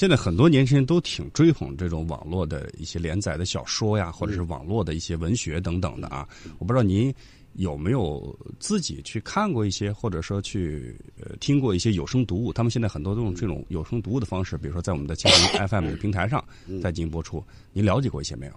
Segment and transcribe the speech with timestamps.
[0.00, 6.26] 现在很多年轻人都挺追捧这种网络的一些连载的小说呀，或者是网络的一些文学等等的啊。
[6.58, 7.14] 我不知道您
[7.52, 12.50] 有没有自己去看过一些，或者说去呃听过一些有声读物？
[12.50, 16.42] 他们现在很多都用这种有声读物的方式，比如说在我们的蜻蜓 FM 的平台上
[16.82, 17.44] 在进行播出。
[17.74, 18.52] 您了解过一些没有？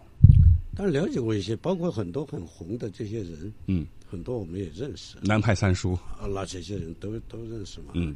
[0.73, 5.17] 当然了解过一些，包括很多很红的这些人，嗯，很多我们也认识。
[5.21, 7.87] 南派三叔，啊，那这些人都都认识嘛。
[7.95, 8.15] 嗯，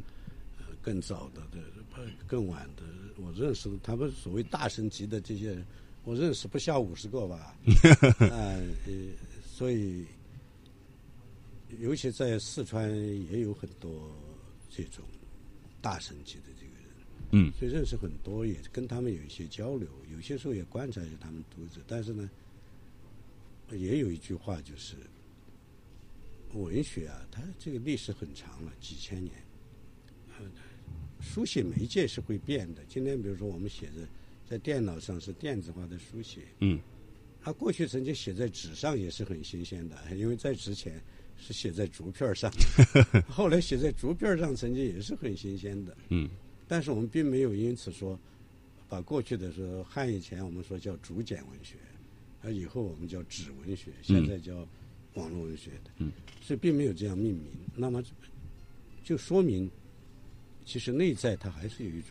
[0.82, 1.62] 更早的、的、
[2.26, 2.82] 更晚的，
[3.16, 5.66] 我认识他们所谓大神级的这些人，
[6.04, 7.56] 我认识不下五十个吧。
[8.30, 8.62] 啊，呃，
[9.44, 10.06] 所以，
[11.78, 12.90] 尤其在四川
[13.30, 14.10] 也有很多
[14.70, 15.04] 这种
[15.82, 16.84] 大神级的这个人。
[17.32, 21.82] 嗯，所以认识很多，也跟他们有一些交流，有些时候也观察一下他们读者。
[21.86, 22.30] 但是呢，
[23.70, 24.96] 也有一句话就是，
[26.54, 29.34] 文学啊，它这个历史很长了，几千年。
[31.18, 32.82] 呃，书写媒介是会变的。
[32.88, 34.06] 今天比如说我们写的
[34.48, 36.80] 在电脑上是电子化的书写，嗯，
[37.40, 41.00] 它过去曾经写在纸上也是很新鲜的，因为在之前
[41.36, 42.50] 是写在竹片上，
[43.28, 46.28] 后来写在竹片上曾经也是很新鲜的，嗯。
[46.66, 48.18] 但是我们并没有因此说，
[48.88, 51.76] 把过去的说汉以前我们说叫竹简文学，
[52.42, 54.68] 而以后我们叫纸文学，现在叫
[55.14, 57.46] 网络文学的，嗯，所以并没有这样命名。
[57.74, 58.02] 那么
[59.02, 59.70] 就说明，
[60.68, 62.10] 其实内在它还是有一种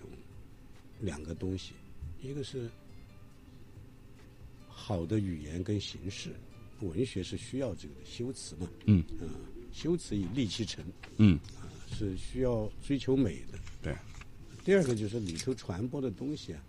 [1.00, 1.74] 两个东西，
[2.24, 2.68] 一个是
[4.68, 6.34] 好的语言跟形式，
[6.82, 9.30] 文学是需要这个修辞嘛，嗯，啊，
[9.72, 10.84] 修辞以利其成，
[11.18, 13.60] 嗯，啊，是需要追求美的。
[13.80, 13.96] 对。
[14.66, 16.64] 第二个就是里头传播的东西啊，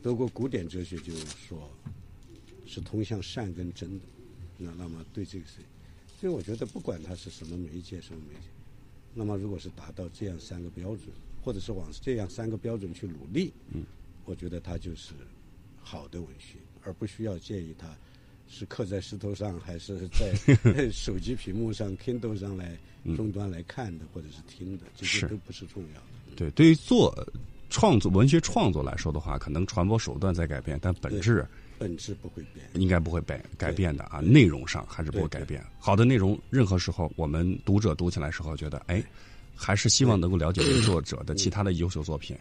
[0.00, 1.68] 德国古典哲学就说，
[2.66, 4.04] 是通向善跟真的。
[4.56, 5.54] 那那么对这个是，
[6.20, 8.46] 所以我觉得不管它是什么媒介什么媒介，
[9.14, 11.08] 那么如果是达到这样三个标准，
[11.42, 13.84] 或者是往这样三个标准去努力，嗯，
[14.24, 15.12] 我觉得它就是
[15.80, 17.88] 好的文学，而不需要介意它
[18.48, 20.34] 是刻在石头上还是在
[20.90, 22.78] 手机屏幕上 Kindle 上来。
[23.16, 26.36] 终端来看的或者是听的，这些都不是重要的。
[26.36, 27.12] 对，对于做
[27.68, 31.44] 创作文学创作来说的话，可能传播手段在改变，但本质
[31.82, 34.20] 本质不会变，应该不会改改变的啊。
[34.20, 35.60] 内容上还是不会改变。
[35.80, 39.02] 好的内容，任何时候我们读者读起来时候觉得，哎，
[39.56, 42.36] 还是希望能够了解作者的其他的优秀作品。